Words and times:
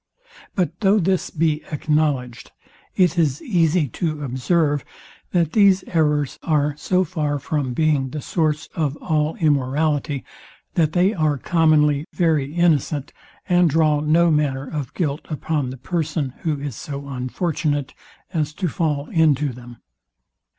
But 0.55 0.79
though 0.79 0.97
this 0.97 1.29
be 1.29 1.63
acknowledged, 1.71 2.49
it 2.95 3.19
is 3.19 3.39
easy 3.43 3.87
to 3.89 4.23
observe, 4.23 4.83
that 5.29 5.53
these 5.53 5.83
errors 5.83 6.39
are 6.41 6.73
so 6.75 7.03
far 7.03 7.37
from 7.37 7.73
being 7.75 8.09
the 8.09 8.19
source 8.19 8.65
of 8.73 8.97
all 8.97 9.35
immorality, 9.35 10.25
that 10.73 10.93
they 10.93 11.13
are 11.13 11.37
commonly 11.37 12.05
very 12.15 12.51
innocent, 12.51 13.13
and 13.47 13.69
draw 13.69 13.99
no 13.99 14.31
manner 14.31 14.65
of 14.67 14.91
guilt 14.95 15.21
upon 15.25 15.69
the 15.69 15.77
person 15.77 16.33
who 16.39 16.59
is 16.59 16.75
so 16.75 17.07
unfortunate 17.07 17.93
as 18.33 18.53
to 18.55 18.69
fail 18.69 19.07
into 19.11 19.53
them. 19.53 19.77